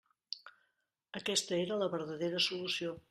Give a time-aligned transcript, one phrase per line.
[1.19, 2.97] Aquesta era la verdadera solució.